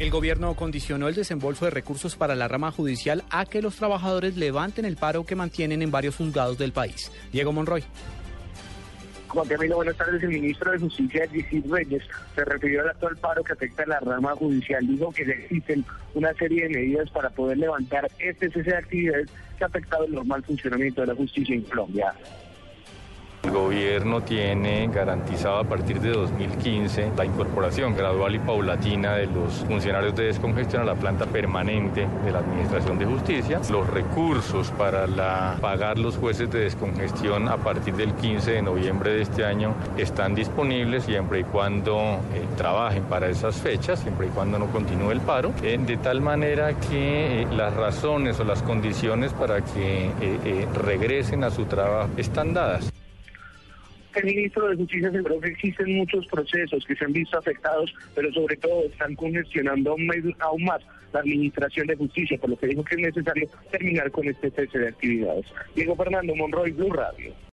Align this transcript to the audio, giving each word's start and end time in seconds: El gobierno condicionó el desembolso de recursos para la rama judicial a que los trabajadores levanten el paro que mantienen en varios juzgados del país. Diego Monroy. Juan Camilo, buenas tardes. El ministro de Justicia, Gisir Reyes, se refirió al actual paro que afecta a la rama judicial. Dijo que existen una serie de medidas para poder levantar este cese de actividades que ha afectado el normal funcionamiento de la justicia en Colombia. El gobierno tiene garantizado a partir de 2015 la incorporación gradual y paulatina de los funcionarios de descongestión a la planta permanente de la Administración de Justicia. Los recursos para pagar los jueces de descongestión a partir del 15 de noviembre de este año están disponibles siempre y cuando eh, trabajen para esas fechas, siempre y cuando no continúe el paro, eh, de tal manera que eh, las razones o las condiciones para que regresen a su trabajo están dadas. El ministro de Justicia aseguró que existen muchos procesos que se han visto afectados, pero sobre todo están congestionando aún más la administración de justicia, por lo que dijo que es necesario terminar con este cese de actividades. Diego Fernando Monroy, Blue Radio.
El 0.00 0.10
gobierno 0.10 0.54
condicionó 0.54 1.08
el 1.08 1.14
desembolso 1.14 1.66
de 1.66 1.72
recursos 1.72 2.16
para 2.16 2.34
la 2.34 2.48
rama 2.48 2.70
judicial 2.70 3.22
a 3.28 3.44
que 3.44 3.60
los 3.60 3.76
trabajadores 3.76 4.34
levanten 4.34 4.86
el 4.86 4.96
paro 4.96 5.26
que 5.26 5.36
mantienen 5.36 5.82
en 5.82 5.90
varios 5.90 6.16
juzgados 6.16 6.56
del 6.56 6.72
país. 6.72 7.12
Diego 7.30 7.52
Monroy. 7.52 7.84
Juan 9.28 9.46
Camilo, 9.46 9.76
buenas 9.76 9.98
tardes. 9.98 10.22
El 10.22 10.30
ministro 10.30 10.72
de 10.72 10.78
Justicia, 10.78 11.28
Gisir 11.28 11.70
Reyes, 11.70 12.02
se 12.34 12.44
refirió 12.46 12.80
al 12.80 12.88
actual 12.88 13.14
paro 13.18 13.44
que 13.44 13.52
afecta 13.52 13.82
a 13.82 13.88
la 13.88 14.00
rama 14.00 14.34
judicial. 14.36 14.86
Dijo 14.86 15.12
que 15.12 15.22
existen 15.22 15.84
una 16.14 16.32
serie 16.32 16.62
de 16.62 16.70
medidas 16.70 17.10
para 17.10 17.28
poder 17.28 17.58
levantar 17.58 18.10
este 18.18 18.50
cese 18.50 18.70
de 18.70 18.76
actividades 18.78 19.28
que 19.58 19.64
ha 19.64 19.66
afectado 19.66 20.06
el 20.06 20.14
normal 20.14 20.42
funcionamiento 20.44 21.02
de 21.02 21.08
la 21.08 21.14
justicia 21.14 21.54
en 21.54 21.60
Colombia. 21.62 22.14
El 23.42 23.52
gobierno 23.52 24.20
tiene 24.20 24.86
garantizado 24.88 25.58
a 25.60 25.64
partir 25.64 25.98
de 26.00 26.10
2015 26.10 27.12
la 27.16 27.24
incorporación 27.24 27.96
gradual 27.96 28.34
y 28.34 28.38
paulatina 28.38 29.14
de 29.14 29.26
los 29.26 29.64
funcionarios 29.66 30.14
de 30.14 30.24
descongestión 30.24 30.82
a 30.82 30.84
la 30.84 30.94
planta 30.94 31.24
permanente 31.24 32.06
de 32.24 32.32
la 32.32 32.40
Administración 32.40 32.98
de 32.98 33.06
Justicia. 33.06 33.60
Los 33.70 33.88
recursos 33.88 34.70
para 34.72 35.06
pagar 35.58 35.98
los 35.98 36.18
jueces 36.18 36.50
de 36.50 36.60
descongestión 36.60 37.48
a 37.48 37.56
partir 37.56 37.94
del 37.94 38.12
15 38.12 38.52
de 38.52 38.62
noviembre 38.62 39.14
de 39.14 39.22
este 39.22 39.44
año 39.46 39.74
están 39.96 40.34
disponibles 40.34 41.04
siempre 41.04 41.40
y 41.40 41.44
cuando 41.44 42.20
eh, 42.34 42.44
trabajen 42.58 43.04
para 43.04 43.28
esas 43.28 43.56
fechas, 43.56 44.00
siempre 44.00 44.26
y 44.26 44.30
cuando 44.30 44.58
no 44.58 44.66
continúe 44.66 45.12
el 45.12 45.20
paro, 45.20 45.52
eh, 45.62 45.78
de 45.80 45.96
tal 45.96 46.20
manera 46.20 46.74
que 46.74 47.42
eh, 47.42 47.46
las 47.50 47.74
razones 47.74 48.38
o 48.38 48.44
las 48.44 48.62
condiciones 48.62 49.32
para 49.32 49.62
que 49.62 50.10
regresen 50.74 51.42
a 51.42 51.50
su 51.50 51.64
trabajo 51.64 52.10
están 52.18 52.52
dadas. 52.52 52.92
El 54.14 54.24
ministro 54.24 54.68
de 54.68 54.76
Justicia 54.76 55.08
aseguró 55.08 55.40
que 55.40 55.48
existen 55.48 55.96
muchos 55.96 56.26
procesos 56.26 56.84
que 56.84 56.96
se 56.96 57.04
han 57.04 57.12
visto 57.12 57.38
afectados, 57.38 57.94
pero 58.14 58.32
sobre 58.32 58.56
todo 58.56 58.84
están 58.84 59.14
congestionando 59.14 59.96
aún 60.40 60.64
más 60.64 60.82
la 61.12 61.20
administración 61.20 61.86
de 61.86 61.96
justicia, 61.96 62.38
por 62.38 62.50
lo 62.50 62.58
que 62.58 62.68
dijo 62.68 62.84
que 62.84 62.94
es 62.96 63.00
necesario 63.00 63.48
terminar 63.70 64.10
con 64.10 64.28
este 64.28 64.50
cese 64.50 64.78
de 64.78 64.88
actividades. 64.88 65.46
Diego 65.74 65.96
Fernando 65.96 66.34
Monroy, 66.34 66.72
Blue 66.72 66.92
Radio. 66.92 67.32